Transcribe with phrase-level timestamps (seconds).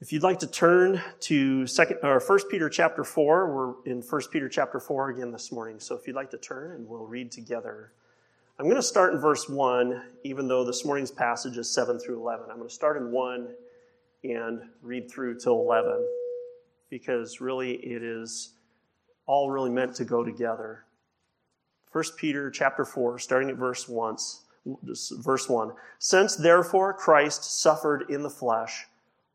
[0.00, 4.30] If you'd like to turn to second or First Peter chapter four, we're in First
[4.30, 5.80] Peter chapter four again this morning.
[5.80, 7.90] So if you'd like to turn, and we'll read together.
[8.60, 12.20] I'm going to start in verse one, even though this morning's passage is seven through
[12.20, 12.46] eleven.
[12.48, 13.48] I'm going to start in one
[14.22, 16.06] and read through till eleven,
[16.90, 18.52] because really it is
[19.26, 20.84] all really meant to go together.
[21.90, 25.72] First Peter chapter four, starting at verse once, verse one.
[25.98, 28.86] Since therefore Christ suffered in the flesh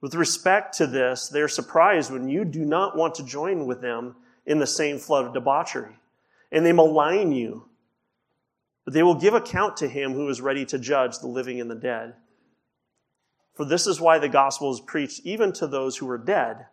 [0.00, 4.14] With respect to this, they're surprised when you do not want to join with them
[4.46, 5.96] in the same flood of debauchery.
[6.52, 7.68] And they malign you.
[8.84, 11.70] But they will give account to him who is ready to judge the living and
[11.70, 12.14] the dead.
[13.54, 16.66] For this is why the gospel is preached even to those who are dead,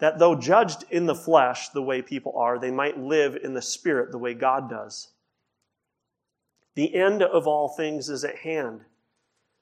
[0.00, 3.62] that though judged in the flesh the way people are, they might live in the
[3.62, 5.12] spirit the way God does.
[6.74, 8.80] The end of all things is at hand.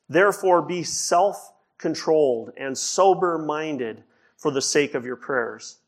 [0.08, 4.04] Therefore, be self controlled and sober minded
[4.36, 5.78] for the sake of your prayers.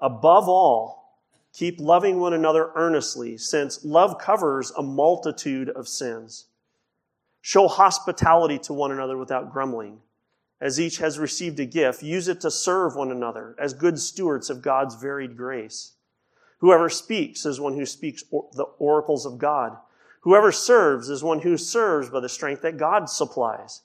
[0.00, 1.20] Above all,
[1.52, 6.46] keep loving one another earnestly, since love covers a multitude of sins.
[7.40, 10.00] Show hospitality to one another without grumbling.
[10.60, 14.48] As each has received a gift, use it to serve one another as good stewards
[14.48, 15.92] of God's varied grace.
[16.58, 19.76] Whoever speaks is one who speaks the oracles of God.
[20.20, 23.82] Whoever serves is one who serves by the strength that God supplies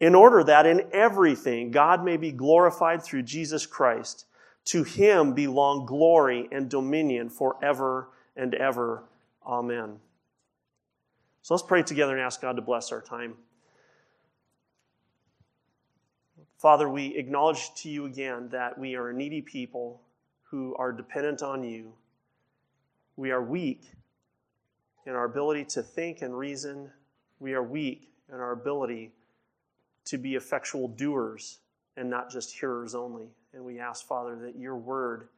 [0.00, 4.26] in order that in everything God may be glorified through Jesus Christ.
[4.66, 9.04] To him belong glory and dominion forever and ever.
[9.46, 9.98] Amen.
[11.42, 13.34] So let's pray together and ask God to bless our time.
[16.58, 20.00] Father, we acknowledge to you again that we are a needy people
[20.50, 21.92] who are dependent on you.
[23.14, 23.82] We are weak
[25.06, 26.90] in our ability to think and reason.
[27.38, 29.12] We are weak in our ability
[30.06, 31.58] to be effectual doers
[31.96, 33.28] and not just hearers only.
[33.52, 35.28] And we ask, Father, that your word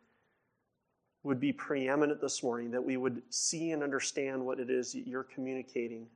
[1.22, 5.06] would be preeminent this morning, that we would see and understand what it is that
[5.06, 6.06] you're communicating,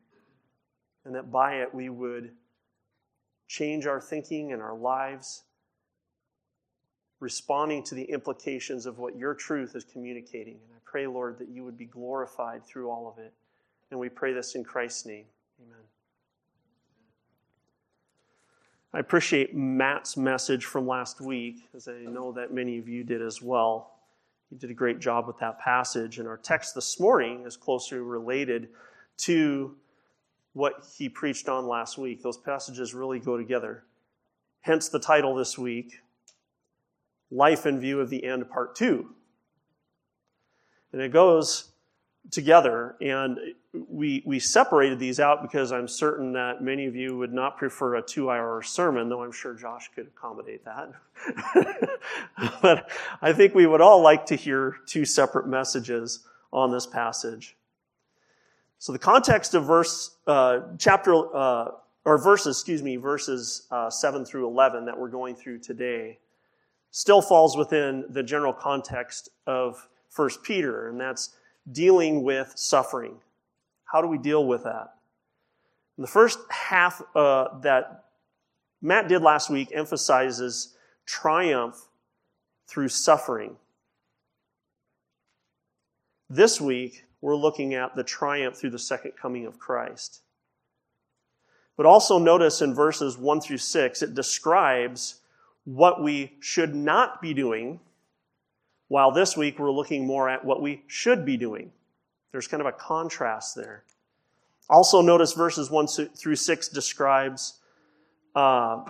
[1.04, 2.30] and that by it we would
[3.48, 5.42] change our thinking and our lives,
[7.20, 10.54] responding to the implications of what your truth is communicating.
[10.54, 13.32] And I pray, Lord, that you would be glorified through all of it.
[13.90, 15.26] And we pray this in Christ's name.
[15.60, 15.82] Amen.
[18.94, 23.22] I appreciate Matt's message from last week, as I know that many of you did
[23.22, 23.94] as well.
[24.50, 26.18] He did a great job with that passage.
[26.18, 28.68] And our text this morning is closely related
[29.18, 29.74] to
[30.52, 32.22] what he preached on last week.
[32.22, 33.84] Those passages really go together.
[34.60, 36.00] Hence the title this week
[37.30, 39.08] Life in View of the End, Part 2.
[40.92, 41.71] And it goes
[42.30, 42.96] together.
[43.00, 43.38] And
[43.88, 47.96] we, we separated these out because I'm certain that many of you would not prefer
[47.96, 50.92] a two hour sermon, though I'm sure Josh could accommodate that.
[52.62, 52.90] but
[53.20, 56.20] I think we would all like to hear two separate messages
[56.52, 57.56] on this passage.
[58.78, 61.70] So the context of verse, uh, chapter, uh,
[62.04, 66.18] or verses, excuse me, verses uh, 7 through 11 that we're going through today
[66.90, 71.30] still falls within the general context of First Peter, and that's
[71.70, 73.16] dealing with suffering.
[73.84, 74.94] How do we deal with that?
[75.98, 78.06] the first half uh, that
[78.80, 80.74] Matt did last week emphasizes
[81.06, 81.76] triumph
[82.66, 83.56] through suffering.
[86.28, 90.22] This week, we're looking at the triumph through the second coming of Christ.
[91.76, 95.20] But also notice in verses 1 through 6, it describes
[95.64, 97.78] what we should not be doing
[98.92, 101.72] while this week we're looking more at what we should be doing.
[102.30, 103.84] There's kind of a contrast there.
[104.68, 107.54] Also, notice verses 1 through 6 describes
[108.34, 108.84] uh,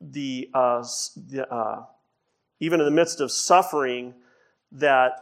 [0.00, 0.84] the, uh,
[1.28, 1.84] the uh,
[2.58, 4.12] even in the midst of suffering,
[4.72, 5.12] that,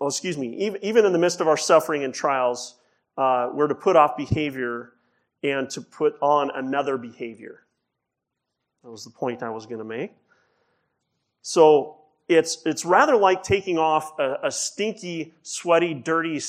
[0.00, 2.76] oh, excuse me, even, even in the midst of our suffering and trials,
[3.18, 4.94] uh, we're to put off behavior
[5.42, 7.66] and to put on another behavior.
[8.82, 10.12] That was the point I was going to make.
[11.42, 11.97] So,
[12.28, 16.40] it's, it's rather like taking off a, a stinky, sweaty, dirty,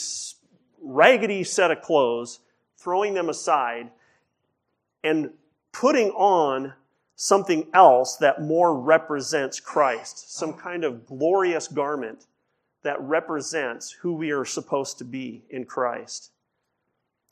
[0.81, 2.39] raggedy set of clothes,
[2.77, 3.91] throwing them aside,
[5.03, 5.31] and
[5.71, 6.73] putting on
[7.15, 10.61] something else that more represents Christ, some uh-huh.
[10.61, 12.27] kind of glorious garment
[12.83, 16.31] that represents who we are supposed to be in Christ.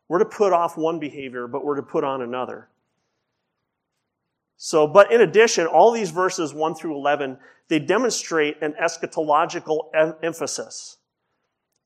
[0.09, 2.69] We're to put off one behavior, but we're to put on another.
[4.57, 7.37] So, but in addition, all these verses 1 through 11,
[7.67, 10.97] they demonstrate an eschatological em- emphasis.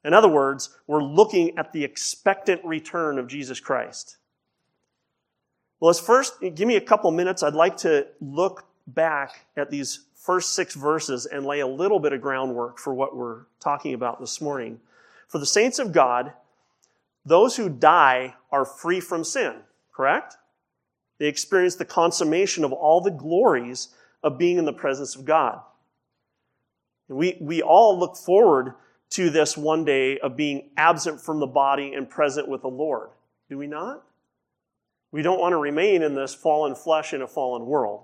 [0.03, 4.17] In other words, we're looking at the expectant return of Jesus Christ.
[5.79, 7.43] Well, let's first, give me a couple minutes.
[7.43, 12.13] I'd like to look back at these first six verses and lay a little bit
[12.13, 14.79] of groundwork for what we're talking about this morning.
[15.27, 16.33] For the saints of God,
[17.25, 19.55] those who die are free from sin,
[19.93, 20.37] correct?
[21.21, 23.89] They experience the consummation of all the glories
[24.23, 25.61] of being in the presence of God.
[27.07, 28.73] And we, we all look forward
[29.11, 33.11] to this one day of being absent from the body and present with the Lord.
[33.49, 34.03] Do we not?
[35.11, 38.03] We don't want to remain in this fallen flesh in a fallen world.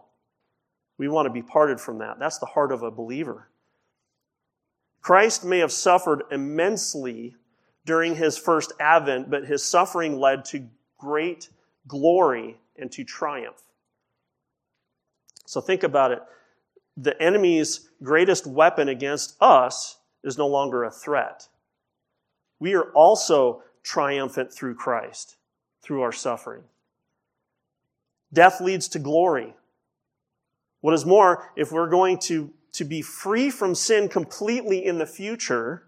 [0.99, 2.19] We want to be parted from that.
[2.19, 3.49] That's the heart of a believer.
[5.01, 7.35] Christ may have suffered immensely
[7.83, 10.67] during his first advent, but his suffering led to
[10.99, 11.49] great
[11.87, 13.61] glory and to triumph.
[15.45, 16.21] So think about it.
[16.97, 21.47] The enemy's greatest weapon against us is no longer a threat.
[22.59, 25.37] We are also triumphant through Christ,
[25.81, 26.63] through our suffering.
[28.33, 29.55] Death leads to glory.
[30.81, 35.05] What is more, if we're going to, to be free from sin completely in the
[35.05, 35.83] future,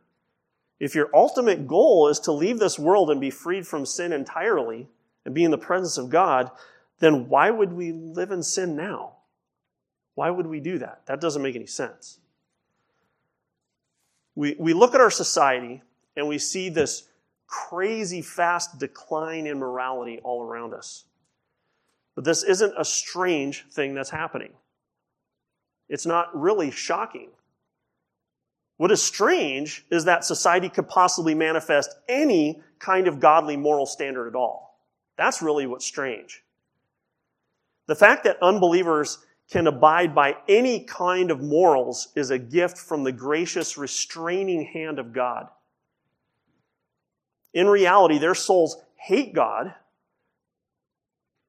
[0.80, 4.88] if your ultimate goal is to leave this world and be freed from sin entirely
[5.26, 6.50] and be in the presence of God,
[7.00, 9.14] then why would we live in sin now?
[10.16, 11.06] Why would we do that?
[11.06, 12.20] That doesn't make any sense.
[14.36, 15.82] We, we look at our society
[16.16, 17.08] and we see this
[17.48, 21.06] crazy fast decline in morality all around us.
[22.16, 24.52] But this isn't a strange thing that's happening.
[25.88, 27.30] It's not really shocking.
[28.78, 34.28] What is strange is that society could possibly manifest any kind of godly moral standard
[34.28, 34.80] at all.
[35.18, 36.44] That's really what's strange.
[37.90, 39.18] The fact that unbelievers
[39.50, 45.00] can abide by any kind of morals is a gift from the gracious, restraining hand
[45.00, 45.48] of God.
[47.52, 49.74] In reality, their souls hate God,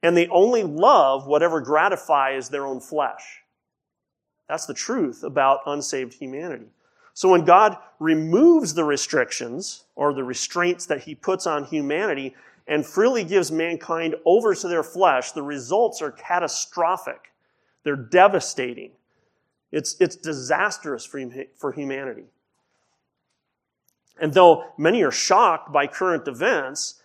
[0.02, 3.42] and they only love whatever gratifies their own flesh.
[4.48, 6.70] That's the truth about unsaved humanity.
[7.14, 12.34] So when God removes the restrictions or the restraints that he puts on humanity
[12.66, 17.32] and freely gives mankind over to their flesh, the results are catastrophic.
[17.82, 18.92] They're devastating.
[19.72, 21.22] It's, it's disastrous for,
[21.56, 22.24] for humanity.
[24.20, 27.02] And though many are shocked by current events,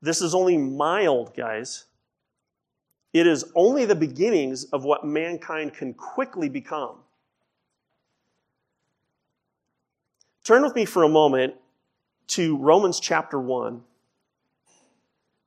[0.00, 1.84] this is only mild, guys.
[3.12, 7.03] It is only the beginnings of what mankind can quickly become.
[10.44, 11.54] Turn with me for a moment
[12.28, 13.82] to Romans chapter 1.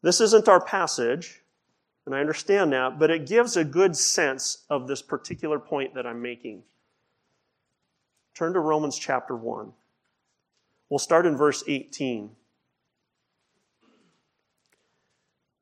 [0.02, 1.44] This isn't our passage,
[2.06, 6.08] and I understand that, but it gives a good sense of this particular point that
[6.08, 6.64] I'm making.
[8.34, 9.72] Turn to Romans chapter 1.
[10.90, 12.32] We'll start in verse 18.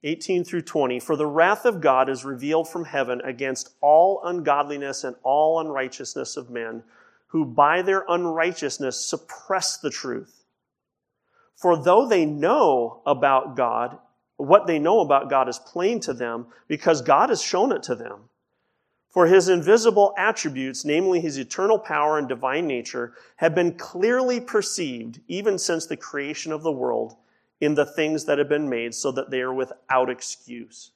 [0.04, 1.00] 18 through 20.
[1.00, 6.38] For the wrath of God is revealed from heaven against all ungodliness and all unrighteousness
[6.38, 6.84] of men
[7.36, 10.46] who by their unrighteousness suppress the truth.
[11.58, 13.98] For though they know about God,
[14.38, 17.96] what they know about God is plain to them because God has shown it to
[17.96, 18.30] them.
[19.10, 25.20] For his invisible attributes, namely his eternal power and divine nature, have been clearly perceived
[25.28, 27.18] even since the creation of the world
[27.60, 30.92] in the things that have been made, so that they are without excuse.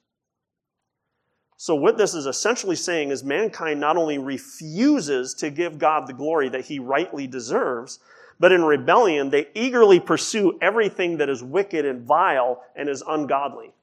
[1.62, 6.14] So, what this is essentially saying is mankind not only refuses to give God the
[6.14, 7.98] glory that he rightly deserves,
[8.38, 13.74] but in rebellion, they eagerly pursue everything that is wicked and vile and is ungodly.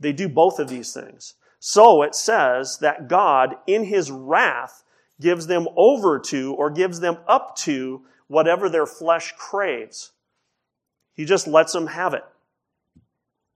[0.00, 1.34] They do both of these things.
[1.58, 4.84] So it says that God, in his wrath,
[5.20, 10.12] gives them over to or gives them up to whatever their flesh craves.
[11.12, 12.24] He just lets them have it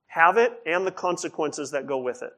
[0.08, 2.32] have it and the consequences that go with it.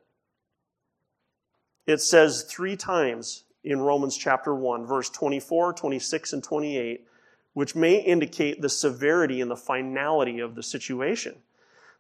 [1.87, 7.07] It says three times in Romans chapter 1, verse 24, 26, and 28,
[7.53, 11.37] which may indicate the severity and the finality of the situation.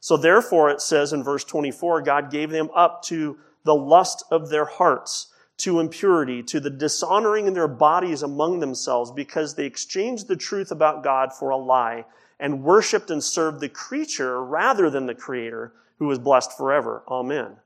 [0.00, 4.48] So therefore, it says in verse 24, God gave them up to the lust of
[4.48, 10.26] their hearts, to impurity, to the dishonoring in their bodies among themselves, because they exchanged
[10.26, 12.06] the truth about God for a lie
[12.40, 17.04] and worshiped and served the creature rather than the creator who is blessed forever.
[17.06, 17.56] Amen.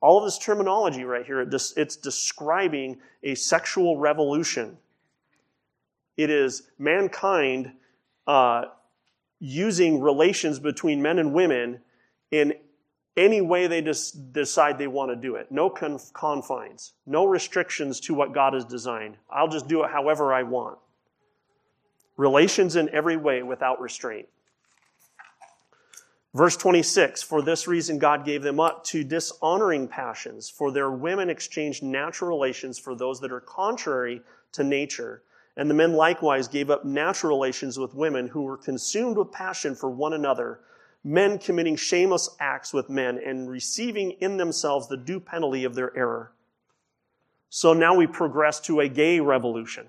[0.00, 4.78] All of this terminology right here, it's describing a sexual revolution.
[6.16, 7.72] It is mankind
[8.26, 8.64] uh,
[9.40, 11.80] using relations between men and women
[12.30, 12.54] in
[13.16, 15.50] any way they decide they want to do it.
[15.50, 19.16] No conf- confines, no restrictions to what God has designed.
[19.30, 20.78] I'll just do it however I want.
[22.16, 24.28] Relations in every way without restraint.
[26.34, 31.28] Verse 26 For this reason, God gave them up to dishonoring passions, for their women
[31.28, 35.22] exchanged natural relations for those that are contrary to nature.
[35.56, 39.74] And the men likewise gave up natural relations with women who were consumed with passion
[39.74, 40.60] for one another,
[41.04, 45.94] men committing shameless acts with men and receiving in themselves the due penalty of their
[45.94, 46.32] error.
[47.50, 49.88] So now we progress to a gay revolution.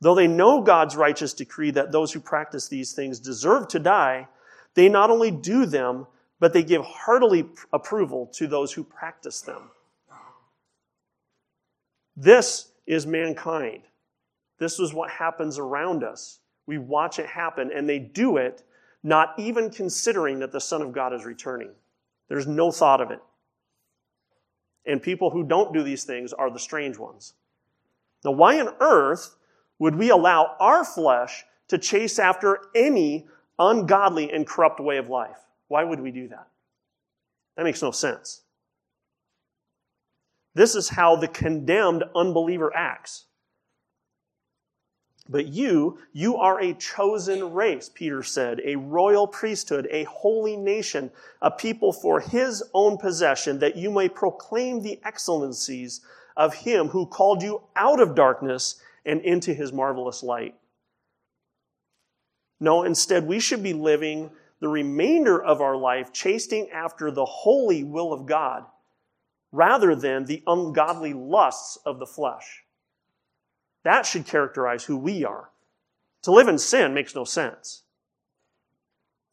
[0.00, 4.28] Though they know God's righteous decree that those who practice these things deserve to die,
[4.74, 6.06] they not only do them,
[6.38, 9.70] but they give heartily approval to those who practice them.
[12.16, 13.82] This is mankind.
[14.58, 16.38] This is what happens around us.
[16.66, 18.62] We watch it happen, and they do it
[19.02, 21.70] not even considering that the Son of God is returning.
[22.28, 23.20] There's no thought of it.
[24.86, 27.34] And people who don't do these things are the strange ones.
[28.24, 29.34] Now, why on earth
[29.80, 33.26] would we allow our flesh to chase after any
[33.58, 35.38] ungodly and corrupt way of life?
[35.66, 36.46] Why would we do that?
[37.56, 38.42] That makes no sense.
[40.54, 43.24] This is how the condemned unbeliever acts.
[45.28, 51.10] But you, you are a chosen race, Peter said, a royal priesthood, a holy nation,
[51.40, 56.00] a people for his own possession, that you may proclaim the excellencies
[56.36, 60.54] of him who called you out of darkness and into his marvelous light.
[62.58, 64.30] No, instead, we should be living
[64.60, 68.66] the remainder of our life chasing after the holy will of God
[69.52, 72.64] rather than the ungodly lusts of the flesh.
[73.82, 75.50] That should characterize who we are.
[76.22, 77.82] To live in sin makes no sense.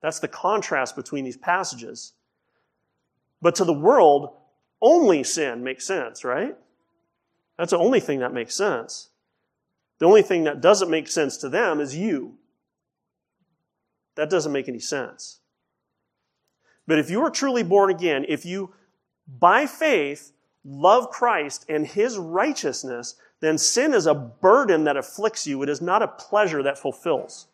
[0.02, 2.14] That's the contrast between these passages.
[3.42, 4.34] But to the world,
[4.82, 6.56] only sin makes sense, right?
[7.58, 9.10] That's the only thing that makes sense.
[10.00, 12.36] The only thing that doesn't make sense to them is you.
[14.16, 15.39] That doesn't make any sense.
[16.86, 18.74] But if you are truly born again, if you
[19.27, 20.32] by faith
[20.63, 25.62] love Christ and his righteousness, then sin is a burden that afflicts you.
[25.63, 27.48] It is not a pleasure that fulfills.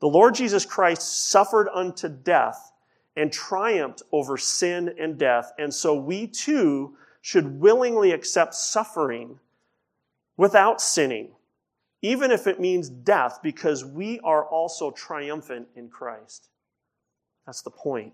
[0.00, 2.72] The Lord Jesus Christ suffered unto death
[3.16, 5.52] and triumphed over sin and death.
[5.58, 9.38] And so we too should willingly accept suffering
[10.36, 11.30] without sinning,
[12.00, 16.48] even if it means death, because we are also triumphant in Christ.
[17.44, 18.12] That's the point.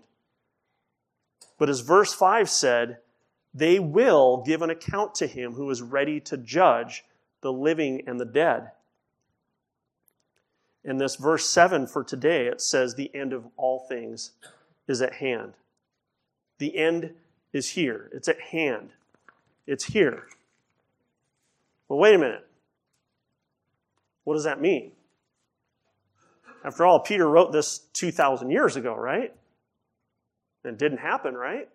[1.57, 2.97] But as verse 5 said,
[3.53, 7.05] they will give an account to him who is ready to judge
[7.41, 8.71] the living and the dead.
[10.83, 14.31] In this verse 7 for today, it says, The end of all things
[14.87, 15.53] is at hand.
[16.57, 17.13] The end
[17.55, 18.09] is here.
[18.11, 18.89] It's at hand.
[19.65, 20.27] It's here.
[21.87, 22.45] Well, wait a minute.
[24.25, 24.91] What does that mean?
[26.65, 29.33] After all, Peter wrote this 2,000 years ago, right?
[30.65, 31.69] And It didn't happen, right?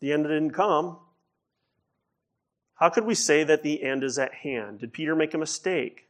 [0.00, 0.98] The end didn't come.
[2.74, 4.80] How could we say that the end is at hand?
[4.80, 6.08] Did Peter make a mistake?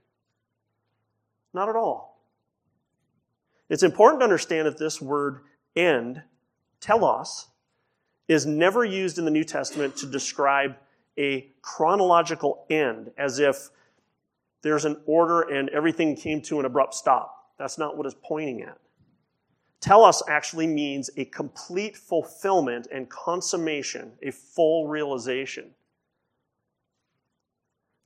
[1.52, 2.22] Not at all.
[3.68, 5.40] It's important to understand that this word
[5.74, 6.22] end,
[6.80, 7.48] telos,
[8.28, 10.76] is never used in the New Testament to describe
[11.18, 13.70] a chronological end, as if
[14.62, 17.52] there's an order and everything came to an abrupt stop.
[17.58, 18.78] That's not what it's pointing at.
[19.80, 25.70] Telos actually means a complete fulfillment and consummation, a full realization.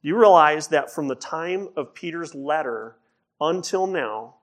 [0.03, 2.97] You realize that from the time of Peter's letter
[3.41, 4.35] until now,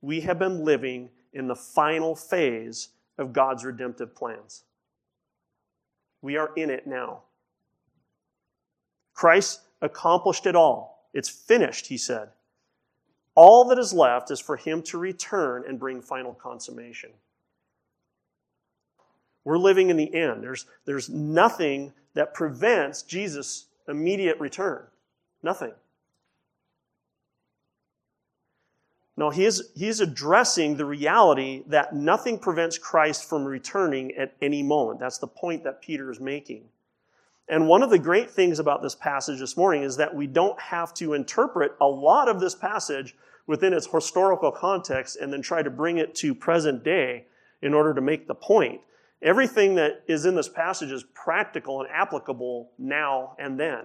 [0.00, 4.64] we have been living in the final phase of God's redemptive plans.
[6.22, 7.22] We are in it now.
[9.12, 11.08] Christ accomplished it all.
[11.12, 12.28] It's finished, he said.
[13.34, 17.10] All that is left is for him to return and bring final consummation.
[19.44, 20.42] We're living in the end.
[20.42, 24.84] There's, there's nothing that prevents Jesus' immediate return.
[25.42, 25.72] Nothing.
[29.22, 34.34] No, he is, he is addressing the reality that nothing prevents Christ from returning at
[34.42, 34.98] any moment.
[34.98, 36.64] That's the point that Peter is making.
[37.48, 40.60] And one of the great things about this passage this morning is that we don't
[40.60, 43.14] have to interpret a lot of this passage
[43.46, 47.26] within its historical context and then try to bring it to present day
[47.62, 48.80] in order to make the point.
[49.22, 53.84] Everything that is in this passage is practical and applicable now and then.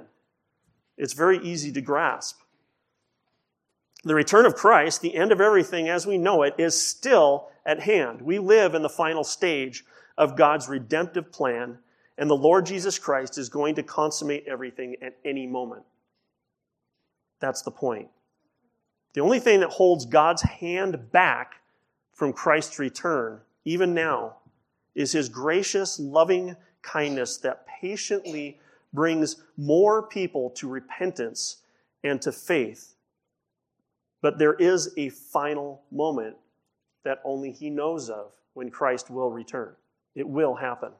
[0.97, 2.39] It's very easy to grasp.
[4.07, 7.81] The return of Christ, the end of everything as we know it, is still at
[7.81, 8.21] hand.
[8.21, 9.83] We live in the final stage
[10.17, 11.79] of God's redemptive plan,
[12.17, 15.83] and the Lord Jesus Christ is going to consummate everything at any moment.
[17.41, 18.07] That's the point.
[19.13, 21.55] The only thing that holds God's hand back
[22.13, 24.37] from Christ's return, even now,
[24.95, 28.57] is his gracious, loving kindness that patiently
[28.93, 31.57] brings more people to repentance
[32.05, 32.93] and to faith.
[34.21, 36.35] But there is a final moment
[37.03, 39.75] that only he knows of when Christ will return.
[40.15, 40.91] It will happen.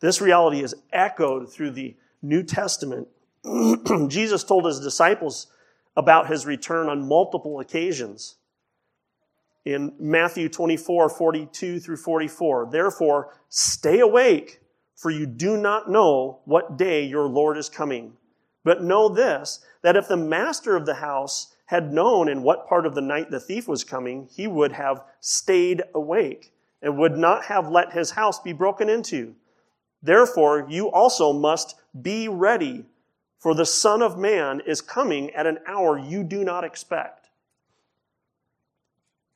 [0.00, 3.08] This reality is echoed through the New Testament.
[4.08, 5.46] Jesus told his disciples
[5.96, 8.36] about his return on multiple occasions
[9.64, 12.68] in Matthew 24, 42 through 44.
[12.70, 14.60] Therefore, stay awake,
[14.94, 18.12] for you do not know what day your Lord is coming.
[18.64, 22.86] But know this, that if the master of the house had known in what part
[22.86, 26.52] of the night the thief was coming, he would have stayed awake
[26.82, 29.36] and would not have let his house be broken into.
[30.02, 32.84] Therefore, you also must be ready,
[33.38, 37.28] for the Son of Man is coming at an hour you do not expect.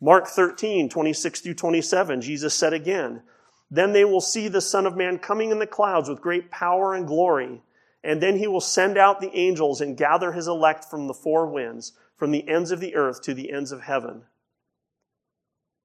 [0.01, 3.23] Mark 13, 26 through 27, Jesus said again,
[3.71, 6.93] Then they will see the Son of Man coming in the clouds with great power
[6.93, 7.63] and glory.
[8.03, 11.47] And then he will send out the angels and gather his elect from the four
[11.47, 14.23] winds, from the ends of the earth to the ends of heaven.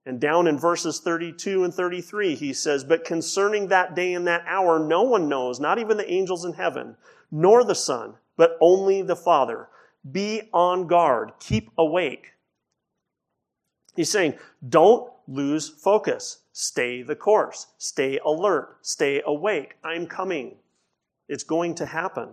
[0.05, 4.45] And down in verses 32 and 33, he says, But concerning that day and that
[4.47, 6.95] hour, no one knows, not even the angels in heaven,
[7.31, 9.67] nor the Son, but only the Father.
[10.09, 12.33] Be on guard, keep awake.
[13.95, 14.35] He's saying,
[14.67, 16.39] don't lose focus.
[16.51, 17.67] Stay the course.
[17.77, 18.77] Stay alert.
[18.81, 19.75] Stay awake.
[19.83, 20.57] I'm coming.
[21.27, 22.29] It's going to happen.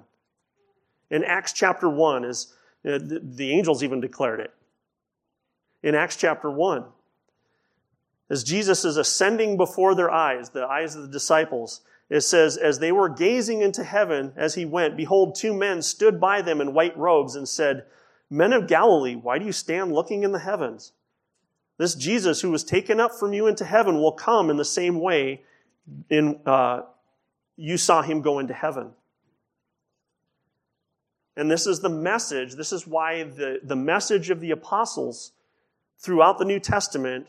[1.10, 2.54] In Acts chapter 1, as
[2.86, 4.52] uh, the angels even declared it.
[5.82, 6.84] In Acts chapter 1,
[8.30, 12.78] as Jesus is ascending before their eyes, the eyes of the disciples, it says, As
[12.78, 16.74] they were gazing into heaven as he went, behold, two men stood by them in
[16.74, 17.84] white robes and said,
[18.30, 20.92] Men of Galilee, why do you stand looking in the heavens?
[21.78, 25.00] This Jesus who was taken up from you into heaven will come in the same
[25.00, 25.42] way
[26.08, 26.82] in, uh,
[27.56, 28.92] you saw him go into heaven.
[31.36, 32.54] And this is the message.
[32.54, 35.32] This is why the, the message of the apostles
[35.98, 37.26] throughout the New Testament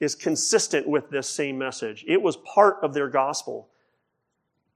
[0.00, 2.04] is consistent with this same message.
[2.06, 3.68] It was part of their gospel.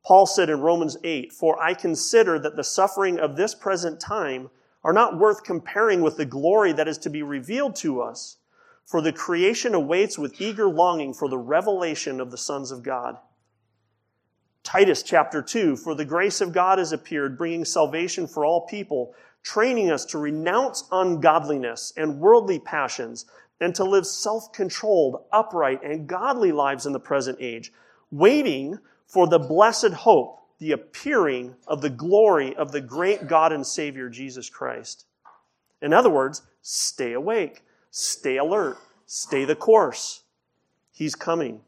[0.05, 4.51] Paul said in Romans 8, For I consider that the suffering of this present time
[4.83, 8.39] are not worth comparing with the glory that is to be revealed to us.
[8.87, 13.19] For the creation awaits with eager longing for the revelation of the sons of God.
[14.69, 19.15] Titus chapter 2 For the grace of God has appeared, bringing salvation for all people,
[19.43, 23.25] training us to renounce ungodliness and worldly passions,
[23.63, 27.73] and to live self controlled, upright, and godly lives in the present age,
[28.11, 33.67] waiting for the blessed hope, the appearing of the glory of the great God and
[33.67, 35.07] Savior Jesus Christ.
[35.81, 37.65] In other words, stay awake.
[37.91, 38.77] Stay alert.
[39.07, 40.25] Stay the course.
[40.93, 41.63] He's coming.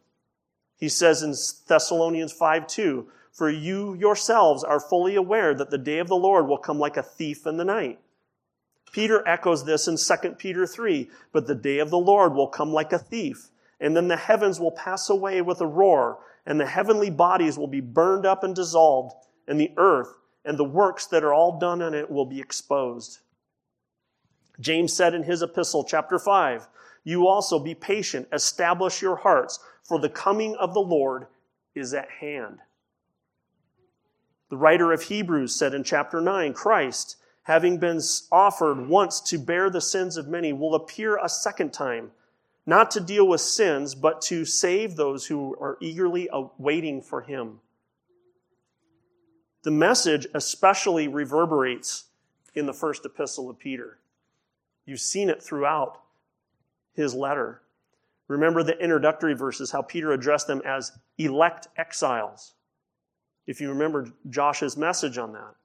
[0.81, 1.35] He says in
[1.69, 6.49] Thessalonians 5 2, For you yourselves are fully aware that the day of the Lord
[6.49, 8.01] will come like a thief in the night.
[8.90, 12.73] Peter echoes this in 2 Peter 3, But the day of the Lord will come
[12.73, 16.66] like a thief, and then the heavens will pass away with a roar, and the
[16.66, 19.14] heavenly bodies will be burned up and dissolved,
[19.47, 20.14] and the earth
[20.47, 23.19] and the works that are all done on it will be exposed.
[24.59, 26.66] James said in his epistle, chapter 5,
[27.05, 29.59] You also be patient, establish your hearts,
[29.90, 31.26] for the coming of the Lord
[31.74, 32.61] is at hand.
[34.48, 38.00] The writer of Hebrews said in chapter 9, Christ, having been
[38.31, 42.12] offered once to bear the sins of many, will appear a second time,
[42.64, 47.59] not to deal with sins, but to save those who are eagerly waiting for him.
[49.64, 52.05] The message especially reverberates
[52.55, 53.98] in the first epistle of Peter.
[54.87, 56.00] You've seen it throughout
[56.94, 57.62] his letter.
[58.31, 62.55] Remember the introductory verses, how Peter addressed them as elect exiles.
[63.49, 65.57] If you remember Josh's message on that.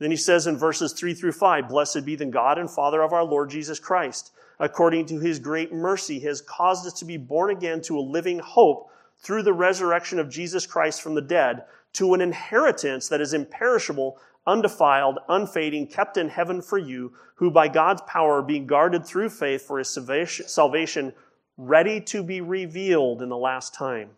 [0.00, 3.12] Then he says in verses 3 through 5 Blessed be the God and Father of
[3.12, 4.32] our Lord Jesus Christ.
[4.58, 8.00] According to his great mercy, he has caused us to be born again to a
[8.00, 8.90] living hope
[9.22, 14.18] through the resurrection of Jesus Christ from the dead, to an inheritance that is imperishable,
[14.48, 19.28] undefiled, unfading, kept in heaven for you, who by God's power are being guarded through
[19.28, 21.12] faith for his salvation,
[21.56, 24.10] ready to be revealed in the last time.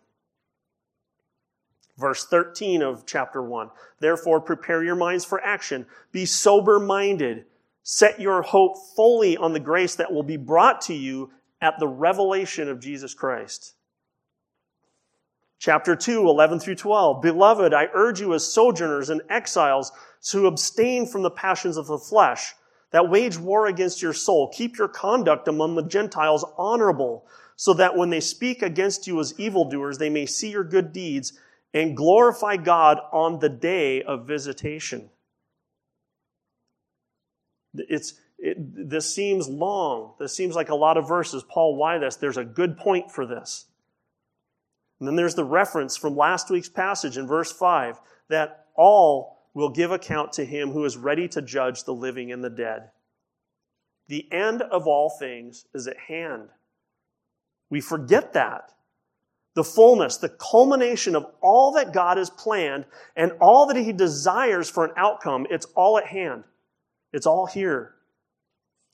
[1.97, 3.69] Verse 13 of chapter 1.
[3.99, 5.85] Therefore, prepare your minds for action.
[6.11, 7.45] Be sober minded.
[7.83, 11.87] Set your hope fully on the grace that will be brought to you at the
[11.87, 13.73] revelation of Jesus Christ.
[15.61, 17.21] Chapter 2, 11 through 12.
[17.21, 19.91] Beloved, I urge you as sojourners and exiles
[20.29, 22.55] to abstain from the passions of the flesh
[22.89, 24.51] that wage war against your soul.
[24.51, 29.39] Keep your conduct among the Gentiles honorable, so that when they speak against you as
[29.39, 31.33] evildoers, they may see your good deeds
[31.75, 35.11] and glorify God on the day of visitation.
[37.75, 40.15] It's, it, this seems long.
[40.17, 41.43] This seems like a lot of verses.
[41.47, 42.15] Paul, why this?
[42.15, 43.67] There's a good point for this.
[45.01, 49.71] And then there's the reference from last week's passage in verse 5 that all will
[49.71, 52.91] give account to him who is ready to judge the living and the dead.
[54.09, 56.49] The end of all things is at hand.
[57.71, 58.73] We forget that.
[59.55, 62.85] The fullness, the culmination of all that God has planned
[63.15, 66.43] and all that he desires for an outcome, it's all at hand.
[67.11, 67.95] It's all here.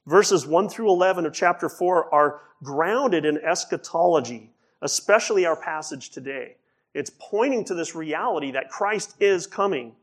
[0.06, 6.56] Verses 1 through 11 of chapter 4 are grounded in eschatology especially our passage today.
[6.94, 9.96] It's pointing to this reality that Christ is coming.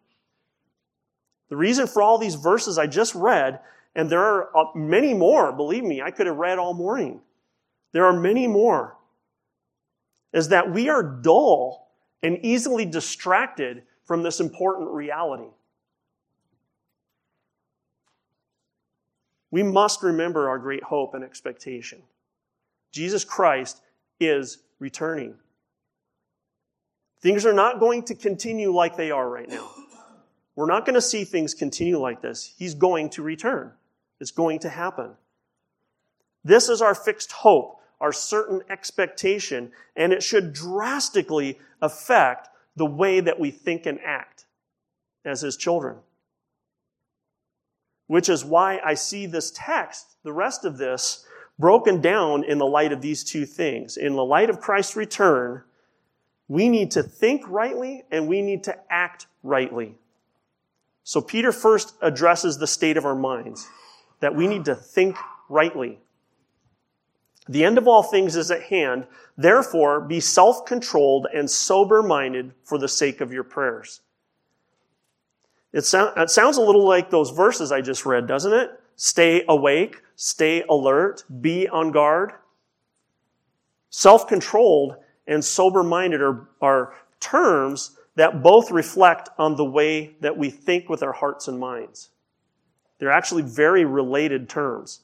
[1.48, 3.60] The reason for all these verses I just read,
[3.94, 7.20] and there are uh, many more, believe me, I could have read all morning.
[7.92, 8.96] There are many more,
[10.32, 11.88] is that we are dull
[12.22, 15.50] and easily distracted from this important reality.
[19.50, 22.02] We must remember our great hope and expectation.
[22.90, 23.80] Jesus Christ
[24.18, 25.34] is returning.
[27.20, 29.70] Things are not going to continue like they are right now.
[30.56, 32.54] We're not going to see things continue like this.
[32.58, 33.72] He's going to return.
[34.20, 35.12] It's going to happen.
[36.44, 43.20] This is our fixed hope, our certain expectation, and it should drastically affect the way
[43.20, 44.44] that we think and act
[45.24, 45.96] as His children.
[48.06, 51.26] Which is why I see this text, the rest of this,
[51.59, 53.97] broken down in the light of these two things.
[53.97, 55.62] In the light of Christ's return,
[56.49, 59.97] we need to think rightly and we need to act rightly.
[61.05, 63.69] So Peter first addresses the state of our minds,
[64.21, 65.17] that we need to think
[65.49, 66.01] rightly.
[67.47, 69.07] The end of all things is at hand.
[69.37, 74.01] Therefore, be self-controlled and sober-minded for the sake of your prayers.
[75.73, 78.71] It, so- it sounds a little like those verses I just read, doesn't it?
[78.96, 82.33] Stay awake, stay alert, be on guard.
[83.90, 90.37] Self controlled and sober minded are, are terms that both reflect on the way that
[90.37, 92.11] we think with our hearts and minds.
[92.98, 95.00] They're actually very related terms.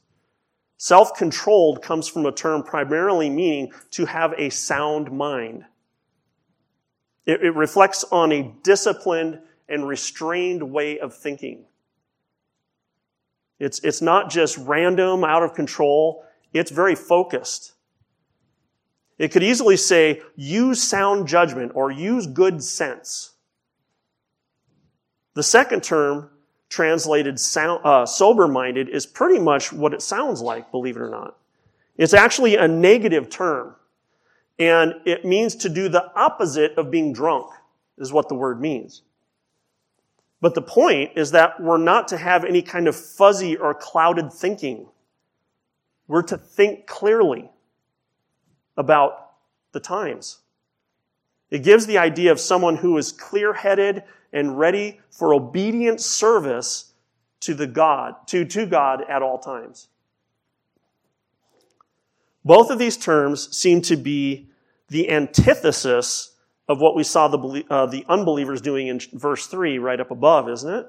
[0.77, 5.65] Self controlled comes from a term primarily meaning to have a sound mind.
[7.27, 11.67] It, it, reflects on a disciplined and restrained way of thinking.
[13.61, 16.25] It's, it's not just random, out of control.
[16.53, 17.75] It's very focused.
[19.19, 23.35] It could easily say, use sound judgment or use good sense.
[25.35, 26.31] The second term,
[26.71, 31.37] translated uh, sober minded, is pretty much what it sounds like, believe it or not.
[31.99, 33.77] It's actually a negative term.
[34.59, 37.51] And it means to do the opposite of being drunk,
[37.99, 39.03] is what the word means.
[40.41, 44.33] But the point is that we're not to have any kind of fuzzy or clouded
[44.33, 44.89] thinking.
[46.09, 47.51] We're to think clearly
[48.77, 49.33] about
[49.73, 50.39] the times.
[51.51, 56.93] It gives the idea of someone who is clear headed and ready for obedient service
[57.41, 59.89] to the God, to, to God at all times.
[62.45, 64.49] Both of these terms seem to be
[64.89, 66.30] the antithesis
[66.71, 70.49] of what we saw the, uh, the unbelievers doing in verse 3 right up above,
[70.49, 70.87] isn't it?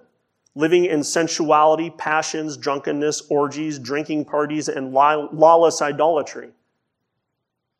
[0.53, 6.49] Living in sensuality, passions, drunkenness, orgies, drinking parties, and lawless idolatry.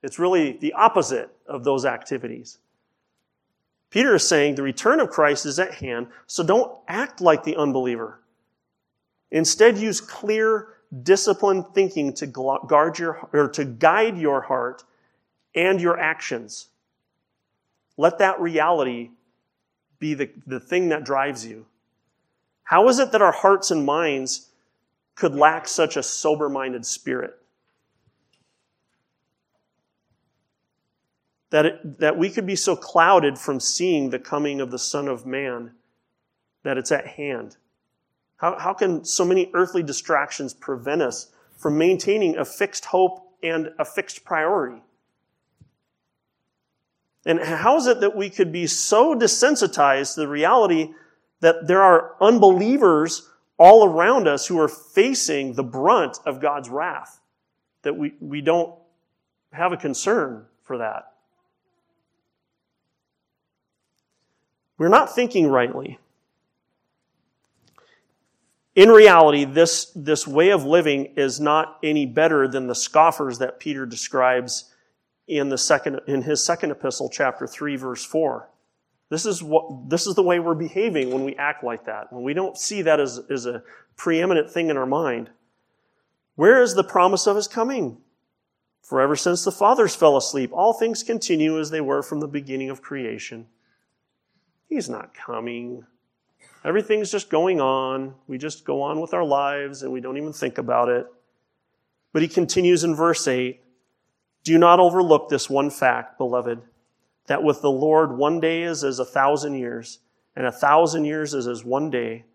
[0.01, 2.57] It's really the opposite of those activities.
[3.91, 7.55] Peter is saying the return of Christ is at hand, so don't act like the
[7.55, 8.19] unbeliever.
[9.29, 10.69] Instead, use clear
[11.03, 14.83] disciplined thinking to guard your or to guide your heart
[15.53, 16.70] and your actions.
[17.97, 19.11] Let that reality
[19.99, 21.67] be the, the thing that drives you.
[22.63, 24.49] How is it that our hearts and minds
[25.15, 27.37] could lack such a sober minded spirit?
[31.49, 35.07] That, it, that we could be so clouded from seeing the coming of the Son
[35.07, 35.71] of Man
[36.63, 37.57] that it's at hand.
[38.37, 43.71] How, how can so many earthly distractions prevent us from maintaining a fixed hope and
[43.77, 44.81] a fixed priority?
[47.25, 50.93] And how is it that we could be so desensitized to the reality
[51.39, 57.19] that there are unbelievers all around us who are facing the brunt of God's wrath?
[57.83, 58.73] That we, we don't
[59.51, 61.11] have a concern for that.
[64.77, 65.99] We're not thinking rightly.
[68.73, 73.59] In reality, this, this way of living is not any better than the scoffers that
[73.59, 74.70] Peter describes
[75.31, 78.49] in the second in his second epistle, chapter three, verse four.
[79.09, 82.23] This is what this is the way we're behaving when we act like that, when
[82.23, 83.63] we don't see that as, as a
[83.95, 85.29] preeminent thing in our mind.
[86.35, 87.97] Where is the promise of his coming?
[88.81, 92.27] For ever since the fathers fell asleep, all things continue as they were from the
[92.27, 93.47] beginning of creation.
[94.67, 95.85] He's not coming.
[96.65, 98.15] Everything's just going on.
[98.27, 101.05] We just go on with our lives and we don't even think about it.
[102.13, 103.61] But he continues in verse 8
[104.43, 106.61] do not overlook this one fact, beloved,
[107.27, 109.99] that with the Lord one day is as a thousand years,
[110.35, 112.25] and a thousand years is as one day.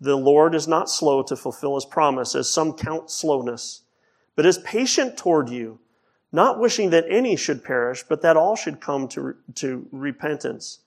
[0.00, 3.82] The Lord is not slow to fulfill his promise, as some count slowness,
[4.36, 5.80] but is patient toward you,
[6.30, 10.80] not wishing that any should perish, but that all should come to, to repentance.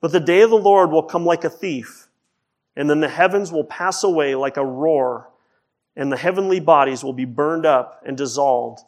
[0.00, 2.08] But the day of the Lord will come like a thief,
[2.76, 5.30] and then the heavens will pass away like a roar,
[5.96, 8.82] and the heavenly bodies will be burned up and dissolved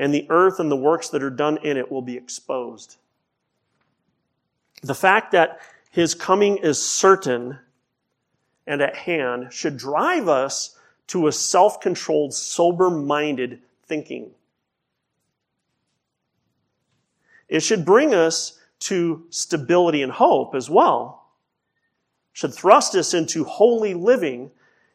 [0.00, 2.96] and the earth and the works that are done in it will be exposed.
[4.82, 5.60] The fact that
[5.90, 7.58] his coming is certain
[8.66, 14.30] and at hand should drive us to a self controlled, sober minded thinking.
[17.50, 21.26] It should bring us to stability and hope as well.
[22.32, 24.50] Should thrust us into holy living,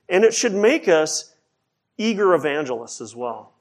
[0.10, 1.36] and it should make us
[1.96, 3.55] eager evangelists as well.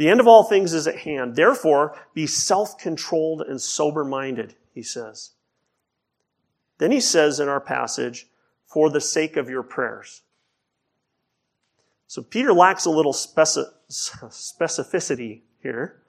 [0.00, 1.36] The end of all things is at hand.
[1.36, 5.32] Therefore, be self controlled and sober minded, he says.
[6.78, 8.26] Then he says in our passage,
[8.64, 10.22] for the sake of your prayers.
[12.06, 16.00] So Peter lacks a little speci- specificity here.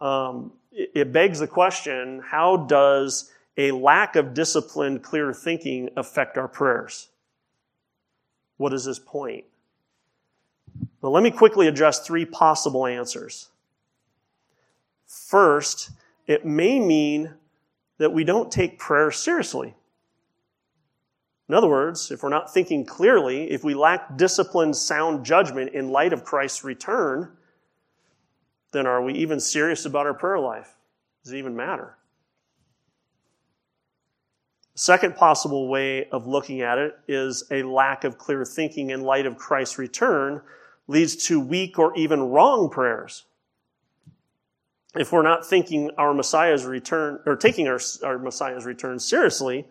[0.00, 6.48] Um, it begs the question how does a lack of disciplined, clear thinking affect our
[6.48, 7.10] prayers?
[8.56, 9.44] What is his point?
[11.00, 13.48] But let me quickly address three possible answers.
[15.06, 15.90] First,
[16.26, 17.34] it may mean
[17.98, 19.74] that we don't take prayer seriously.
[21.48, 25.88] In other words, if we're not thinking clearly, if we lack disciplined, sound judgment in
[25.88, 27.32] light of Christ's return,
[28.72, 30.76] then are we even serious about our prayer life?
[31.24, 31.96] Does it even matter?
[34.74, 39.26] Second possible way of looking at it is a lack of clear thinking in light
[39.26, 40.42] of Christ's return
[40.88, 43.26] leads to weak or even wrong prayers.
[44.96, 49.66] If we're not thinking our Messiah's return, or taking our, our Messiah's return seriously,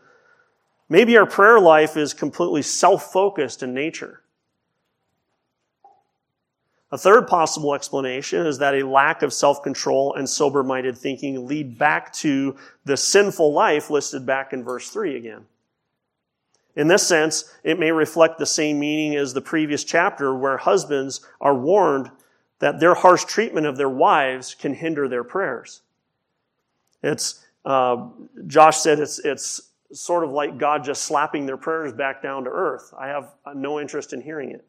[0.88, 4.22] maybe our prayer life is completely self focused in nature.
[6.92, 11.46] A third possible explanation is that a lack of self control and sober minded thinking
[11.48, 15.46] lead back to the sinful life listed back in verse 3 again.
[16.78, 21.22] In this sense, it may reflect the same meaning as the previous chapter where husbands
[21.42, 22.12] are warned
[22.60, 25.82] that their harsh treatment of their wives can hinder their prayers.
[27.02, 28.10] It's, uh,
[28.46, 32.52] Josh said it's, it's sort of like God just slapping their prayers back down to
[32.52, 32.94] earth.
[32.96, 34.64] I have no interest in hearing it.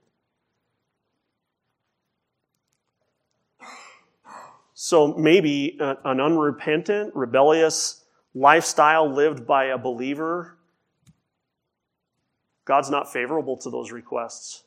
[4.72, 10.57] So maybe an unrepentant, rebellious lifestyle lived by a believer
[12.68, 14.62] God's not favorable to those requests.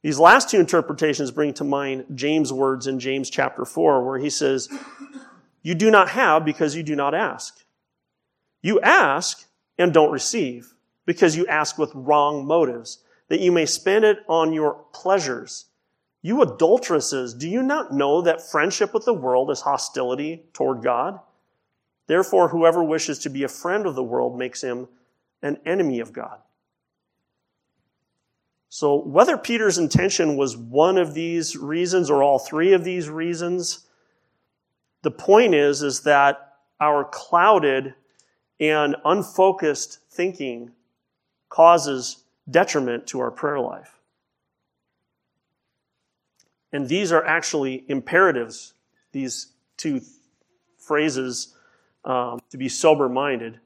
[0.00, 4.30] These last two interpretations bring to mind James' words in James chapter 4, where he
[4.30, 4.70] says,
[5.62, 7.62] You do not have because you do not ask.
[8.62, 9.44] You ask
[9.78, 10.72] and don't receive
[11.04, 15.66] because you ask with wrong motives, that you may spend it on your pleasures.
[16.22, 21.20] You adulteresses, do you not know that friendship with the world is hostility toward God?
[22.06, 24.88] Therefore, whoever wishes to be a friend of the world makes him
[25.42, 26.38] an enemy of God.
[28.74, 33.86] So, whether Peter's intention was one of these reasons or all three of these reasons,
[35.02, 37.94] the point is, is that our clouded
[38.58, 40.72] and unfocused thinking
[41.48, 44.00] causes detriment to our prayer life.
[46.72, 48.74] And these are actually imperatives,
[49.12, 50.00] these two
[50.78, 51.54] phrases,
[52.04, 53.60] um, to be sober minded.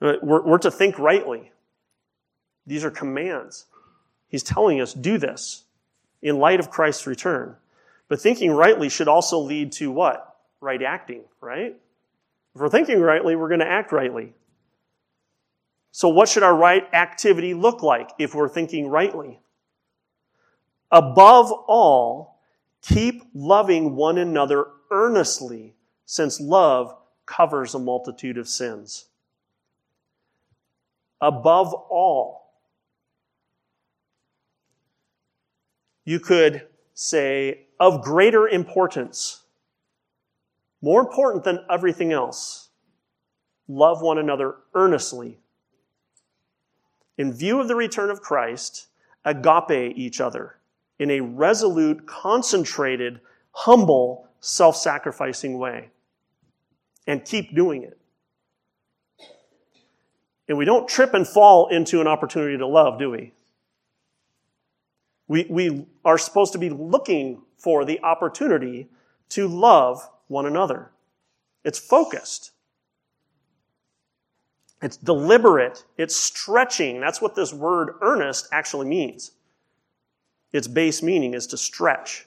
[0.00, 1.52] We're, we're to think rightly.
[2.66, 3.66] These are commands.
[4.28, 5.64] He's telling us, do this
[6.22, 7.56] in light of Christ's return.
[8.08, 10.36] But thinking rightly should also lead to what?
[10.60, 11.76] Right acting, right?
[12.54, 14.34] If we're thinking rightly, we're going to act rightly.
[15.92, 19.40] So, what should our right activity look like if we're thinking rightly?
[20.90, 22.40] Above all,
[22.82, 25.74] keep loving one another earnestly,
[26.06, 26.94] since love
[27.26, 29.06] covers a multitude of sins.
[31.20, 32.47] Above all,
[36.08, 39.42] you could say, of greater importance,
[40.80, 42.70] more important than everything else.
[43.68, 45.36] Love one another earnestly.
[47.18, 48.86] In view of the return of Christ,
[49.26, 50.56] agape each other
[50.98, 55.90] in a resolute, concentrated, humble, self sacrificing way.
[57.06, 57.98] And keep doing it.
[60.48, 63.34] And we don't trip and fall into an opportunity to love, do we?
[65.28, 68.88] We, we are supposed to be looking for the opportunity
[69.30, 70.90] to love one another.
[71.64, 72.52] It's focused.
[74.80, 75.84] It's deliberate.
[75.96, 77.00] It's stretching.
[77.00, 79.32] That's what this word earnest actually means.
[80.52, 82.26] Its base meaning is to stretch.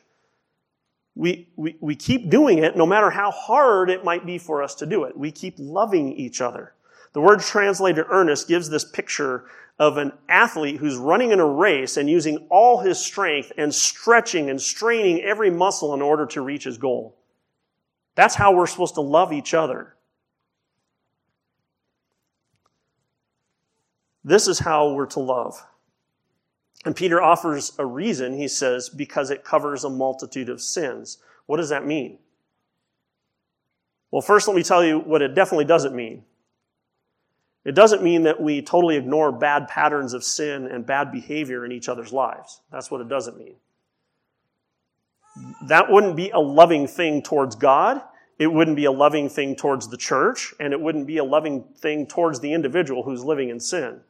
[1.16, 4.76] We, we, we keep doing it no matter how hard it might be for us
[4.76, 5.18] to do it.
[5.18, 6.74] We keep loving each other.
[7.14, 9.46] The word translated earnest gives this picture
[9.78, 14.50] of an athlete who's running in a race and using all his strength and stretching
[14.50, 17.18] and straining every muscle in order to reach his goal.
[18.16, 19.96] That's how we're supposed to love each other.
[24.24, 25.66] This is how we're to love.
[26.86, 28.38] And Peter offers a reason.
[28.38, 31.18] He says, because it covers a multitude of sins.
[31.46, 32.20] What does that mean?
[34.12, 36.24] Well, first, let me tell you what it definitely doesn't mean.
[37.64, 41.72] It doesn't mean that we totally ignore bad patterns of sin and bad behavior in
[41.72, 42.62] each other's lives.
[42.72, 43.56] That's what it doesn't mean.
[45.68, 48.02] That wouldn't be a loving thing towards God.
[48.40, 51.64] It wouldn't be a loving thing towards the church, and it wouldn't be a loving
[51.78, 54.02] thing towards the individual who's living in sin.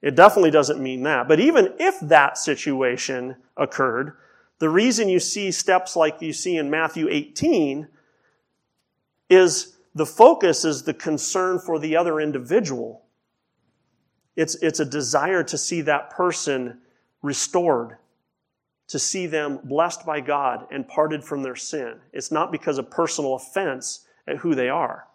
[0.00, 1.28] It definitely doesn't mean that.
[1.28, 4.16] But even if that situation occurred,
[4.58, 7.88] the reason you see steps like you see in Matthew 18
[9.28, 13.06] is the focus is the concern for the other individual.
[14.36, 16.82] It's, it's a desire to see that person
[17.22, 17.96] restored,
[18.88, 21.94] to see them blessed by God and parted from their sin.
[22.12, 25.06] It's not because of personal offense at who they are.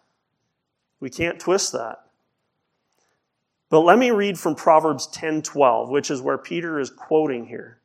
[0.98, 2.00] We can't twist that.
[3.70, 7.80] But let me read from Proverbs 10:12, which is where Peter is quoting here.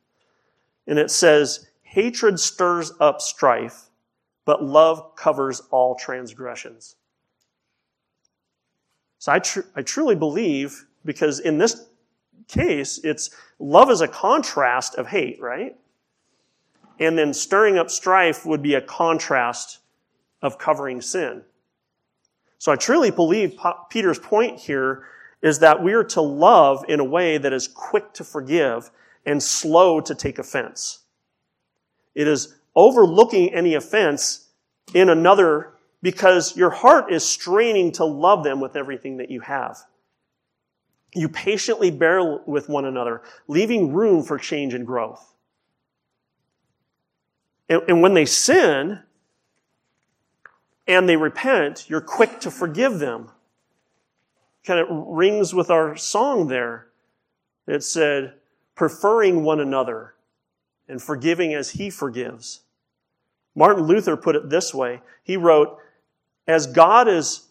[0.88, 3.87] And it says, "Hatred stirs up strife,
[4.48, 6.96] but love covers all transgressions.
[9.18, 11.84] So I, tr- I truly believe, because in this
[12.46, 15.76] case, it's love is a contrast of hate, right?
[16.98, 19.80] And then stirring up strife would be a contrast
[20.40, 21.42] of covering sin.
[22.56, 25.04] So I truly believe Peter's point here
[25.42, 28.90] is that we are to love in a way that is quick to forgive
[29.26, 31.00] and slow to take offense.
[32.14, 34.46] It is overlooking any offense
[34.94, 39.76] in another because your heart is straining to love them with everything that you have.
[41.12, 45.34] You patiently bear with one another, leaving room for change and growth.
[47.68, 49.00] And, and when they sin
[50.86, 53.28] and they repent, you're quick to forgive them.
[54.62, 56.86] Kind of rings with our song there.
[57.66, 58.34] It said,
[58.76, 60.14] preferring one another
[60.86, 62.60] and forgiving as he forgives.
[63.58, 65.00] Martin Luther put it this way.
[65.24, 65.78] He wrote,
[66.46, 67.48] as God is,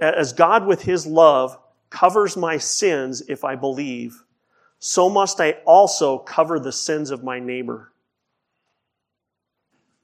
[0.00, 1.58] as God with his love
[1.90, 4.22] covers my sins if I believe,
[4.78, 7.92] so must I also cover the sins of my neighbor.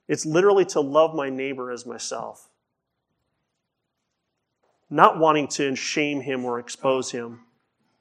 [0.07, 2.51] It's literally to love my neighbor as myself.
[4.91, 7.41] Not wanting to shame him or expose him,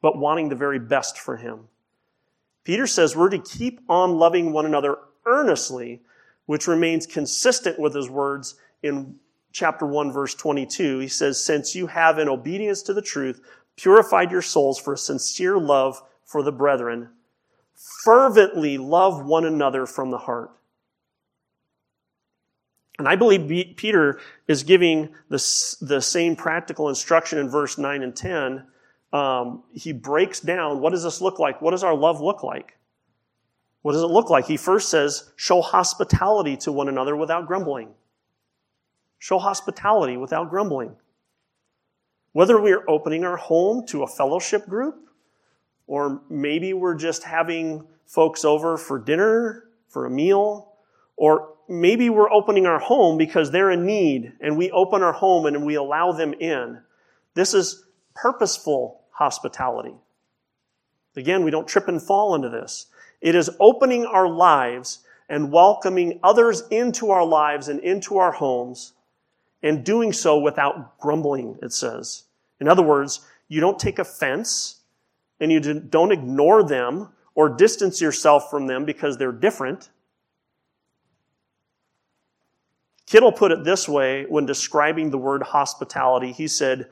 [0.01, 1.69] but wanting the very best for him.
[2.65, 6.01] Peter says we're to keep on loving one another earnestly
[6.47, 9.15] which remains consistent with his words in
[9.51, 10.99] chapter 1, verse 22.
[10.99, 13.41] He says, Since you have, in obedience to the truth,
[13.75, 17.09] purified your souls for a sincere love for the brethren,
[18.03, 20.51] fervently love one another from the heart.
[22.97, 25.37] And I believe Peter is giving the,
[25.81, 28.65] the same practical instruction in verse 9 and 10.
[29.13, 31.61] Um, he breaks down what does this look like?
[31.61, 32.76] What does our love look like?
[33.87, 34.47] What does it look like?
[34.47, 37.91] He first says, show hospitality to one another without grumbling.
[39.17, 40.97] Show hospitality without grumbling.
[42.33, 45.07] Whether we are opening our home to a fellowship group,
[45.85, 50.73] or maybe we're just having folks over for dinner, for a meal,
[51.15, 55.45] or maybe we're opening our home because they're in need and we open our home
[55.45, 56.81] and we allow them in.
[57.35, 57.85] This is
[58.15, 59.95] purposeful hospitality.
[61.15, 62.87] Again, we don't trip and fall into this.
[63.21, 64.99] It is opening our lives
[65.29, 68.93] and welcoming others into our lives and into our homes
[69.63, 72.23] and doing so without grumbling, it says.
[72.59, 74.81] In other words, you don't take offense
[75.39, 79.89] and you don't ignore them or distance yourself from them because they're different.
[83.07, 86.31] Kittel put it this way when describing the word hospitality.
[86.31, 86.89] He said,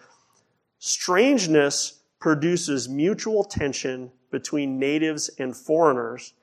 [0.80, 6.34] Strangeness produces mutual tension between natives and foreigners,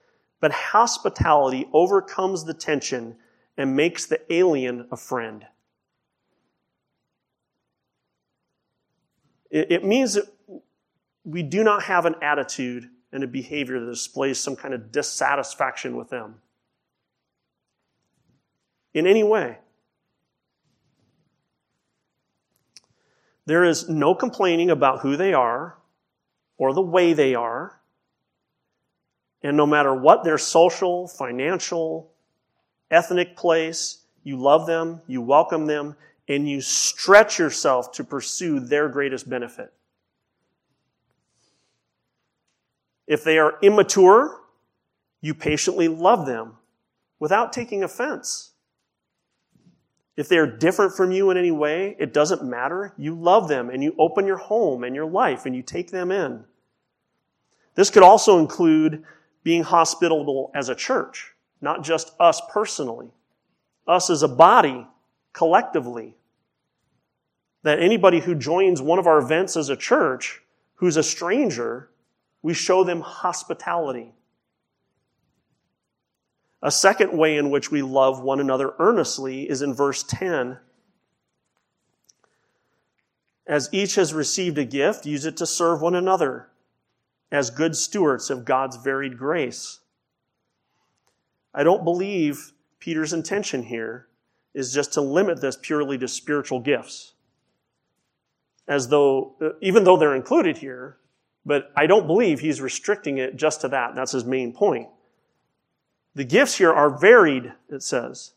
[0.40, 3.16] but hospitality overcomes the tension
[3.56, 5.44] and makes the alien a friend.
[9.50, 10.26] It means that
[11.24, 15.96] we do not have an attitude and a behavior that displays some kind of dissatisfaction
[15.96, 16.36] with them
[18.94, 19.58] in any way.
[23.46, 25.78] There is no complaining about who they are
[26.58, 27.80] or the way they are.
[29.42, 32.12] And no matter what their social, financial,
[32.90, 35.96] ethnic place, you love them, you welcome them,
[36.28, 39.72] and you stretch yourself to pursue their greatest benefit.
[43.08, 44.40] If they are immature,
[45.20, 46.56] you patiently love them
[47.18, 48.51] without taking offense.
[50.16, 52.92] If they're different from you in any way, it doesn't matter.
[52.98, 56.12] You love them and you open your home and your life and you take them
[56.12, 56.44] in.
[57.74, 59.04] This could also include
[59.42, 63.10] being hospitable as a church, not just us personally,
[63.88, 64.86] us as a body,
[65.32, 66.14] collectively.
[67.62, 70.42] That anybody who joins one of our events as a church
[70.74, 71.88] who's a stranger,
[72.42, 74.12] we show them hospitality.
[76.62, 80.58] A second way in which we love one another earnestly is in verse 10.
[83.46, 86.48] As each has received a gift, use it to serve one another
[87.32, 89.80] as good stewards of God's varied grace.
[91.52, 94.06] I don't believe Peter's intention here
[94.54, 97.14] is just to limit this purely to spiritual gifts.
[98.68, 100.98] As though, uh, even though they're included here,
[101.44, 103.96] but I don't believe he's restricting it just to that.
[103.96, 104.88] That's his main point.
[106.14, 108.32] The gifts here are varied, it says.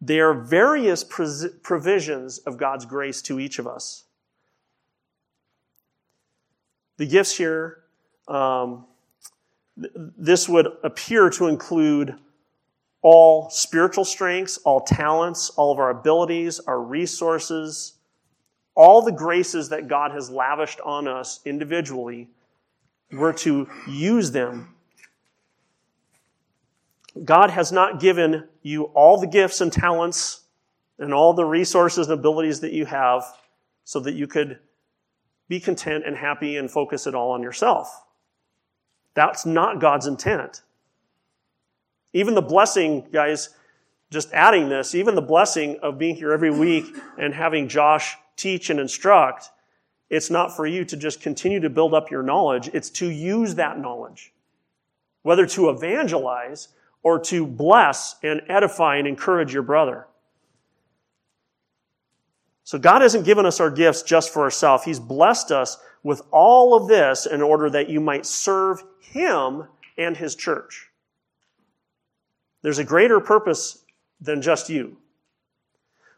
[0.00, 4.04] They are various provisions of God's grace to each of us.
[6.96, 7.82] The gifts here,
[8.28, 8.86] um,
[9.76, 12.14] this would appear to include
[13.02, 17.94] all spiritual strengths, all talents, all of our abilities, our resources,
[18.74, 22.28] all the graces that God has lavished on us individually.
[23.12, 24.75] We're to use them
[27.24, 30.42] God has not given you all the gifts and talents
[30.98, 33.24] and all the resources and abilities that you have
[33.84, 34.58] so that you could
[35.48, 38.04] be content and happy and focus it all on yourself.
[39.14, 40.62] That's not God's intent.
[42.12, 43.50] Even the blessing, guys,
[44.10, 48.70] just adding this, even the blessing of being here every week and having Josh teach
[48.70, 49.50] and instruct,
[50.10, 52.70] it's not for you to just continue to build up your knowledge.
[52.72, 54.32] It's to use that knowledge,
[55.22, 56.68] whether to evangelize
[57.06, 60.08] or to bless and edify and encourage your brother.
[62.64, 64.82] So God hasn't given us our gifts just for ourselves.
[64.82, 70.16] He's blessed us with all of this in order that you might serve Him and
[70.16, 70.88] His church.
[72.62, 73.84] There's a greater purpose
[74.20, 74.96] than just you.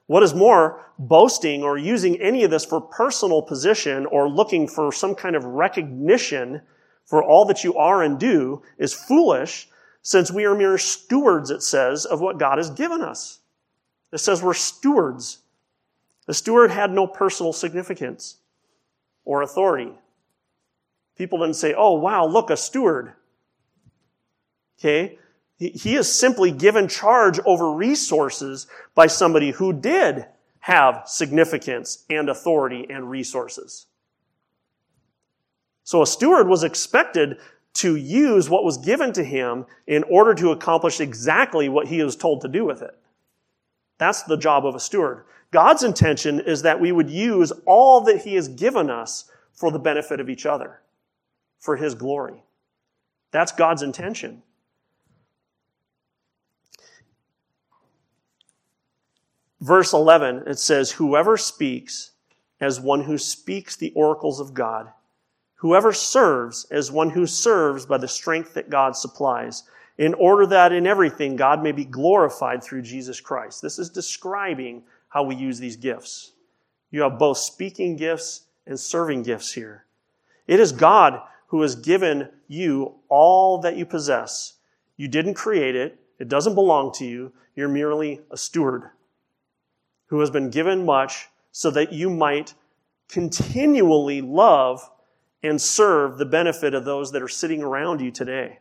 [0.06, 4.90] What is more, boasting or using any of this for personal position or looking for
[4.90, 6.62] some kind of recognition
[7.04, 9.68] for all that you are and do is foolish
[10.08, 13.40] since we are mere stewards, it says, of what God has given us.
[14.10, 15.40] It says we're stewards.
[16.24, 18.38] The steward had no personal significance
[19.26, 19.92] or authority.
[21.18, 23.12] People didn't say, oh, wow, look, a steward.
[24.80, 25.18] Okay?
[25.58, 30.24] He is simply given charge over resources by somebody who did
[30.60, 33.88] have significance and authority and resources.
[35.84, 37.36] So a steward was expected
[37.74, 42.16] to use what was given to him in order to accomplish exactly what he was
[42.16, 42.98] told to do with it.
[43.98, 45.24] That's the job of a steward.
[45.50, 49.78] God's intention is that we would use all that he has given us for the
[49.78, 50.80] benefit of each other,
[51.58, 52.42] for his glory.
[53.30, 54.42] That's God's intention.
[59.60, 62.12] Verse 11, it says, Whoever speaks
[62.60, 64.92] as one who speaks the oracles of God,
[65.58, 69.64] whoever serves as one who serves by the strength that God supplies,
[69.98, 73.60] in order that in everything God may be glorified through Jesus Christ.
[73.60, 76.32] This is describing how we use these gifts.
[76.90, 79.84] You have both speaking gifts and serving gifts here.
[80.46, 84.54] It is God who has given you all that you possess.
[84.96, 85.98] You didn't create it.
[86.20, 87.32] It doesn't belong to you.
[87.56, 88.84] You're merely a steward
[90.06, 92.54] who has been given much so that you might
[93.08, 94.88] continually love
[95.42, 98.58] and serve the benefit of those that are sitting around you today.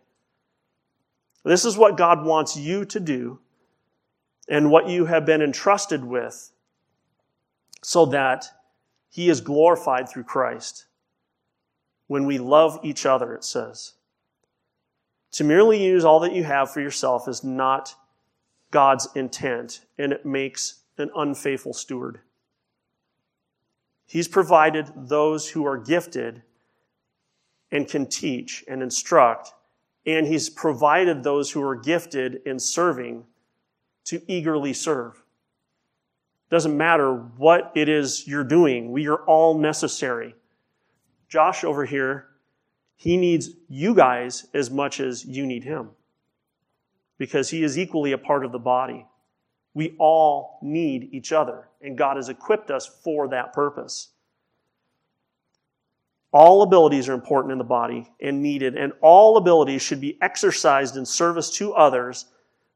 [1.43, 3.39] This is what God wants you to do
[4.49, 6.51] and what you have been entrusted with
[7.82, 8.45] so that
[9.09, 10.86] He is glorified through Christ.
[12.07, 13.93] When we love each other, it says.
[15.32, 17.95] To merely use all that you have for yourself is not
[18.71, 22.19] God's intent, and it makes an unfaithful steward.
[24.05, 26.43] He's provided those who are gifted
[27.72, 29.51] and can teach and instruct,
[30.05, 33.26] and He's provided those who are gifted in serving
[34.05, 35.22] to eagerly serve.
[36.49, 40.34] Doesn't matter what it is you're doing, we are all necessary.
[41.28, 42.28] Josh over here,
[42.95, 45.89] he needs you guys as much as you need him
[47.18, 49.05] because he is equally a part of the body.
[49.74, 54.09] We all need each other, and God has equipped us for that purpose.
[56.39, 60.95] All abilities are important in the body and needed, and all abilities should be exercised
[60.95, 62.25] in service to others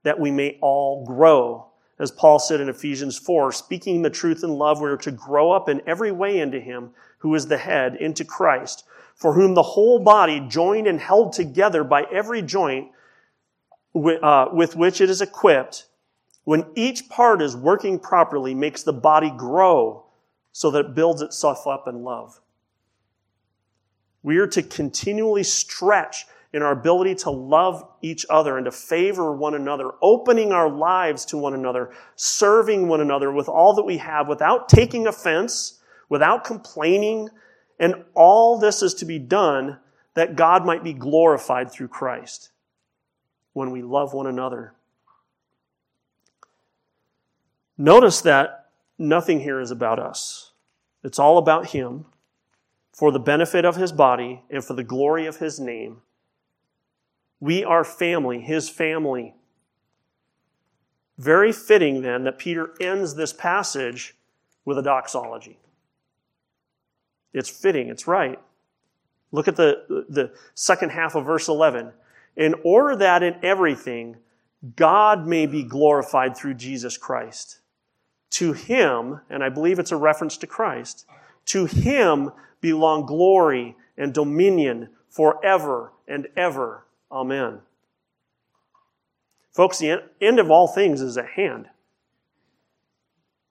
[0.01, 1.67] that we may all grow.
[1.99, 5.51] As Paul said in Ephesians 4, speaking the truth in love, we are to grow
[5.51, 6.89] up in every way into Him
[7.19, 8.83] who is the head, into Christ,
[9.13, 12.89] for whom the whole body, joined and held together by every joint
[13.95, 15.85] uh, with which it is equipped,
[16.45, 20.03] when each part is working properly, makes the body grow
[20.51, 22.40] so that it builds itself up in love.
[24.23, 29.33] We are to continually stretch in our ability to love each other and to favor
[29.33, 33.97] one another, opening our lives to one another, serving one another with all that we
[33.97, 37.29] have without taking offense, without complaining.
[37.79, 39.79] And all this is to be done
[40.13, 42.51] that God might be glorified through Christ
[43.53, 44.73] when we love one another.
[47.77, 48.67] Notice that
[48.99, 50.51] nothing here is about us.
[51.03, 52.05] It's all about Him
[52.93, 56.01] for the benefit of His body and for the glory of His name.
[57.41, 59.33] We are family, his family.
[61.17, 64.15] Very fitting then that Peter ends this passage
[64.63, 65.57] with a doxology.
[67.33, 68.39] It's fitting, it's right.
[69.31, 71.91] Look at the, the second half of verse 11.
[72.37, 74.17] In order that in everything
[74.75, 77.59] God may be glorified through Jesus Christ.
[78.31, 81.07] To him, and I believe it's a reference to Christ,
[81.45, 82.31] to him
[82.61, 86.85] belong glory and dominion forever and ever.
[87.11, 87.59] Amen.
[89.51, 91.67] Folks, the end of all things is at hand.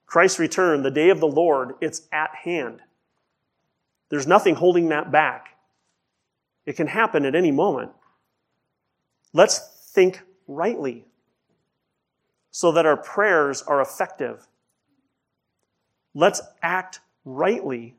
[0.06, 2.80] Christ's return, the day of the Lord, it's at hand.
[4.08, 5.56] There's nothing holding that back.
[6.66, 7.92] It can happen at any moment.
[9.32, 9.60] Let's
[9.92, 11.04] think rightly
[12.50, 14.48] so that our prayers are effective.
[16.14, 17.96] Let's act rightly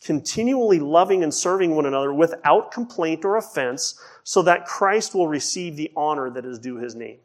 [0.00, 5.76] continually loving and serving one another without complaint or offense, so that Christ will receive
[5.76, 7.18] the honor that is due his name.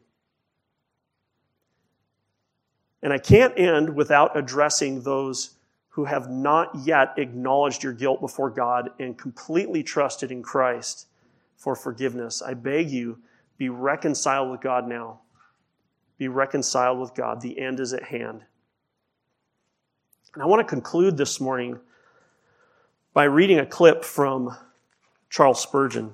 [3.02, 5.50] And I can't end without addressing those
[5.88, 11.06] who have not yet acknowledged your guilt before God and completely trusted in Christ
[11.56, 12.42] for forgiveness.
[12.42, 13.18] I beg you,
[13.56, 15.20] be reconciled with God now.
[16.18, 17.40] Be reconciled with God.
[17.40, 18.42] The end is at hand.
[20.36, 21.80] And I want to conclude this morning
[23.14, 24.54] by reading a clip from
[25.30, 26.12] Charles Spurgeon.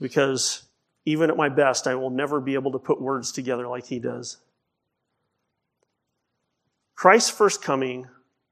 [0.00, 0.64] Because
[1.04, 4.00] even at my best, I will never be able to put words together like he
[4.00, 4.38] does.
[6.96, 8.08] Christ's first coming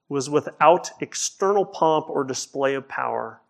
[0.08, 3.40] was without external pomp or display of power.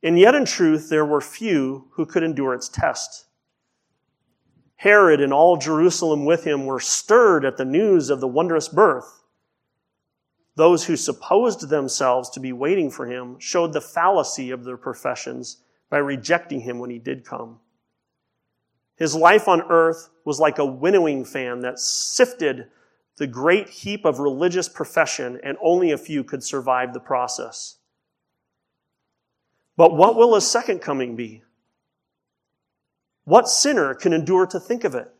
[0.00, 3.25] And yet, in truth, there were few who could endure its test.
[4.76, 9.22] Herod and all Jerusalem with him were stirred at the news of the wondrous birth.
[10.56, 15.58] those who supposed themselves to be waiting for him showed the fallacy of their professions
[15.90, 17.60] by rejecting him when he did come.
[18.96, 22.68] His life on earth was like a winnowing fan that sifted
[23.18, 27.76] the great heap of religious profession, and only a few could survive the process.
[29.76, 31.42] But what will his second coming be?
[33.26, 35.12] What sinner can endure to think of it?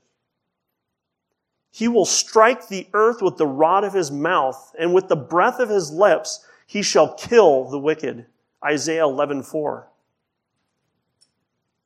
[1.72, 5.58] He will strike the earth with the rod of his mouth, and with the breath
[5.58, 8.26] of his lips he shall kill the wicked.
[8.64, 9.88] Isaiah 11:4.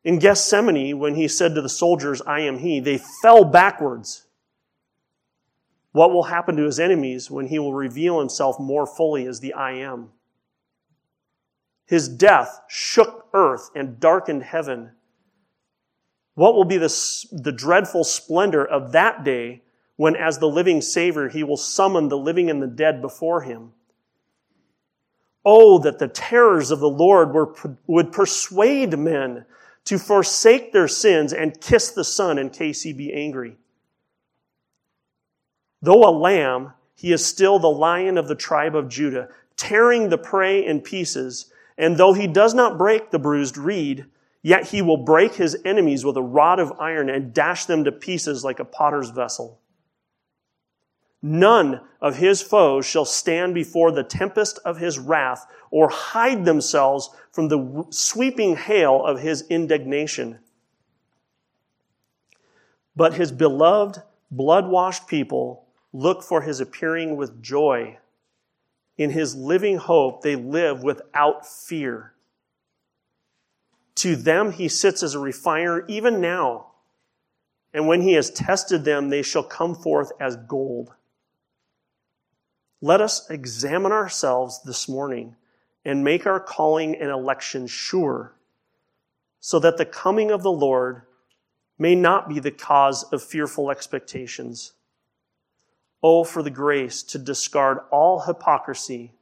[0.05, 4.27] In Gethsemane, when he said to the soldiers, I am he, they fell backwards.
[5.93, 9.55] What will happen to his enemies when he will reveal himself more fully as the
[9.55, 10.12] I am?
[11.87, 14.93] His death shook earth and darkened heaven.
[16.41, 19.61] What will be the, the dreadful splendor of that day
[19.97, 23.72] when, as the living Savior, he will summon the living and the dead before him?
[25.45, 27.55] Oh, that the terrors of the Lord were,
[27.86, 29.45] would persuade men
[29.84, 33.59] to forsake their sins and kiss the Son in case he be angry.
[35.82, 39.28] Though a lamb, he is still the lion of the tribe of Judah,
[39.59, 41.53] tearing the prey in pieces.
[41.76, 44.07] And though he does not break the bruised reed,
[44.43, 47.93] yet he will break his enemies with a rod of iron and dash them to
[47.93, 49.61] pieces like a potter's vessel.
[51.22, 57.11] None of his foes shall stand before the tempest of his wrath or hide themselves
[57.30, 60.38] from the sweeping hail of his indignation.
[62.97, 67.99] But his beloved, blood washed people look for his appearing with joy.
[68.97, 72.14] In his living hope, they live without fear.
[74.01, 76.68] To them, he sits as a refiner even now.
[77.74, 80.94] And when he has tested them, they shall come forth as gold.
[82.80, 85.36] Let us examine ourselves this morning
[85.84, 88.34] and make our calling and election sure,
[89.38, 91.03] so that the coming of the Lord
[91.78, 94.72] may not be the cause of fearful expectations.
[96.03, 99.12] Oh, for the grace to discard all hypocrisy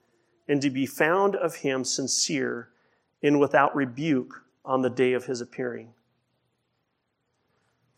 [0.46, 2.68] and to be found of him sincere
[3.20, 5.94] and without rebuke on the day of his appearing.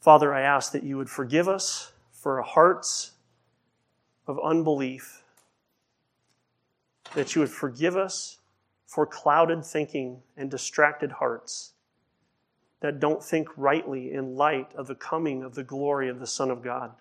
[0.01, 3.11] Father, I ask that you would forgive us for hearts
[4.29, 5.25] of unbelief,
[7.14, 8.39] that you would forgive us
[8.87, 11.73] for clouded thinking and distracted hearts
[12.81, 16.53] that don't think rightly in light of the coming of the glory of the Son
[16.53, 16.93] of God.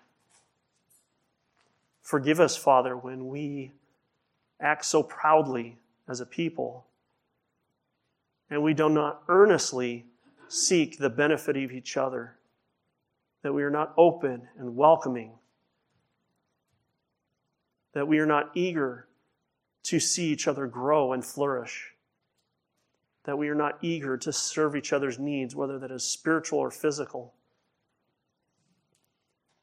[2.02, 3.70] Forgive us, Father, when we
[4.60, 6.86] act so proudly as a people
[8.50, 10.06] and we do not earnestly
[10.48, 12.36] seek the benefit of each other,
[13.42, 15.32] that we are not open and welcoming,
[17.94, 19.06] that we are not eager
[19.84, 21.92] to see each other grow and flourish,
[23.24, 26.70] that we are not eager to serve each other's needs, whether that is spiritual or
[26.70, 27.34] physical.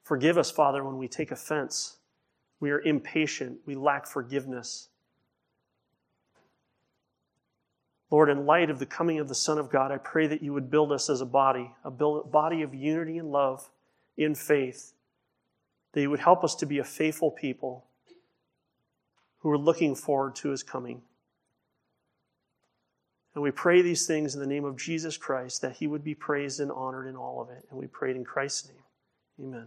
[0.04, 1.98] Forgive us, Father, when we take offense
[2.60, 3.60] we are impatient.
[3.66, 4.90] We lack forgiveness.
[8.10, 10.53] Lord, in light of the coming of the Son of God, I pray that you
[10.53, 13.70] would build us as a body, a body of unity and love
[14.16, 14.93] in faith,
[15.91, 17.86] that you would help us to be a faithful people
[19.39, 21.01] who are looking forward to his coming.
[23.36, 26.16] And we pray these things in the name of Jesus Christ, that he would be
[26.16, 27.66] praised and honored in all of it.
[27.70, 28.84] And we pray it in Christ's name.
[29.39, 29.53] Amen.